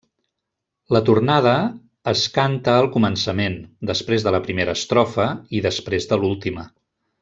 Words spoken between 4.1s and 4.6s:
de la